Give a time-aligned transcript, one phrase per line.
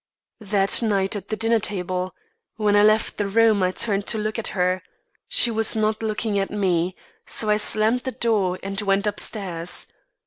[0.39, 2.15] "That night at the dinner table.
[2.55, 4.81] When I left the room, I turned to look at her.
[5.27, 6.95] She was not looking at me;
[7.27, 9.85] so I slammed the door and went upstairs.